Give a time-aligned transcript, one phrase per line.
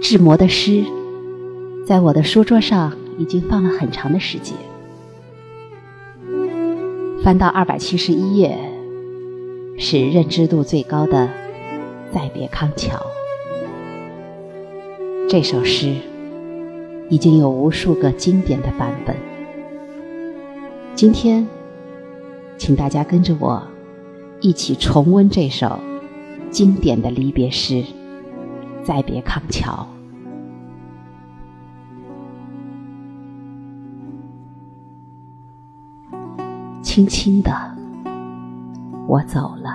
[0.00, 0.82] 志摩的诗，
[1.86, 4.56] 在我的书桌上已经放了很长的时间。
[7.22, 8.58] 翻到二百七十一页，
[9.76, 11.28] 是认知度最高的
[12.14, 12.96] 《再别康桥》。
[15.28, 15.94] 这首诗
[17.10, 19.27] 已经有无数个经典的版本。
[20.98, 21.46] 今天，
[22.58, 23.62] 请大家跟着我
[24.40, 25.78] 一起重温这首
[26.50, 27.74] 经典的离别诗
[28.82, 29.86] 《再别康桥》。
[36.82, 37.52] 轻轻的，
[39.06, 39.70] 我走了，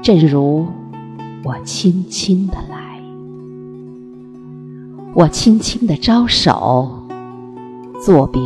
[0.00, 0.68] 正如
[1.42, 3.02] 我轻轻的来。
[5.12, 7.04] 我轻轻的招手，
[8.00, 8.40] 作别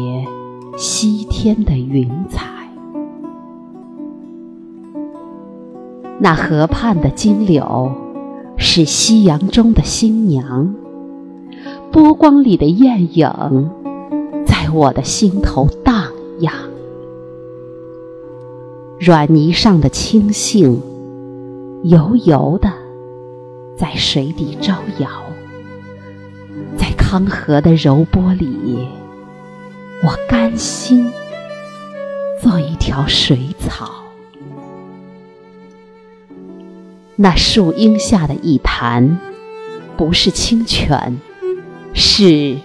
[0.77, 2.45] 西天的云彩。
[6.19, 7.92] 那河畔的金柳，
[8.56, 10.75] 是夕阳中的新娘，
[11.92, 13.70] 波光里的艳影，
[14.45, 16.06] 在我的心头荡
[16.41, 16.52] 漾。
[18.98, 20.80] 软泥上的青荇，
[21.84, 22.72] 油油的，
[23.77, 25.08] 在水底招摇；
[26.77, 28.89] 在康河的柔波里，
[30.06, 31.10] 我甘心
[32.38, 33.91] 做一条水草。
[37.16, 39.19] 那树荫下的一潭，
[39.96, 41.19] 不是清泉，
[41.94, 42.58] 是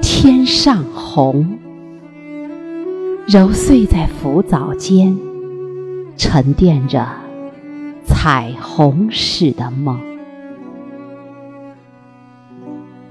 [0.00, 1.58] 天上虹，
[3.26, 5.14] 揉碎在浮藻间。
[6.16, 7.06] 沉淀着
[8.06, 10.00] 彩虹似的梦，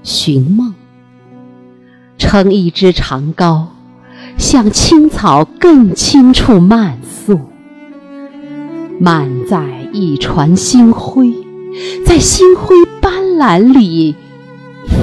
[0.02, 0.74] 寻梦，
[2.34, 3.66] 撑一支长篙，
[4.38, 7.38] 向青草更青处漫溯，
[8.98, 11.32] 满载一船星辉，
[12.04, 14.16] 在星辉斑斓里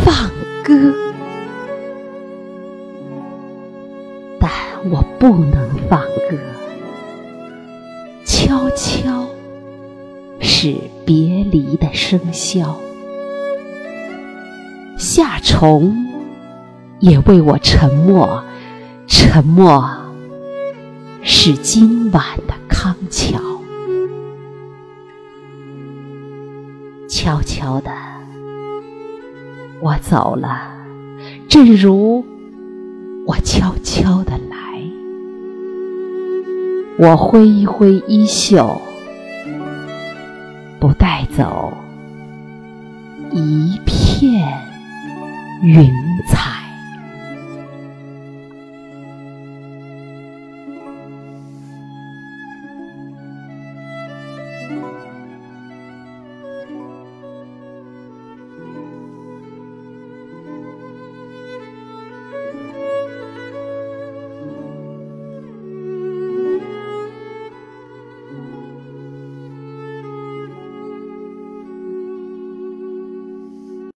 [0.03, 0.13] 放
[0.61, 0.93] 歌，
[4.37, 4.51] 但
[4.89, 6.37] 我不能放歌。
[8.25, 9.25] 悄悄，
[10.41, 10.75] 是
[11.05, 12.65] 别离的笙箫。
[14.97, 16.10] 夏虫
[17.01, 18.43] 也为我沉默，
[19.07, 19.89] 沉默
[21.23, 23.39] 是今晚的康桥。
[27.09, 27.91] 悄悄的，
[29.81, 30.61] 我走了，
[31.49, 32.23] 正如
[33.25, 34.79] 我悄悄的来。
[36.99, 38.79] 我挥一挥衣袖，
[40.79, 41.73] 不带走
[43.31, 44.61] 一片
[45.63, 45.91] 云
[46.27, 46.60] 彩。